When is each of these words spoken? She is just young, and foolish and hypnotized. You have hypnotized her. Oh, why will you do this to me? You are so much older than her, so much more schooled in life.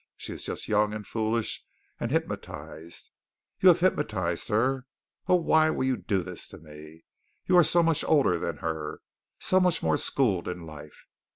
She 0.17 0.33
is 0.33 0.43
just 0.43 0.67
young, 0.67 0.95
and 0.95 1.05
foolish 1.05 1.63
and 1.99 2.09
hypnotized. 2.09 3.11
You 3.59 3.69
have 3.69 3.81
hypnotized 3.81 4.47
her. 4.47 4.87
Oh, 5.27 5.35
why 5.35 5.69
will 5.69 5.85
you 5.85 5.95
do 5.95 6.23
this 6.23 6.47
to 6.47 6.57
me? 6.57 7.03
You 7.45 7.55
are 7.55 7.63
so 7.63 7.83
much 7.83 8.03
older 8.05 8.39
than 8.39 8.57
her, 8.65 9.01
so 9.37 9.59
much 9.59 9.83
more 9.83 9.97
schooled 9.97 10.47
in 10.47 10.61
life. 10.65 11.05